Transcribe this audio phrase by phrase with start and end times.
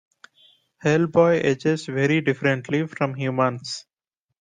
[0.83, 3.85] Hellboy ages very differently from humans.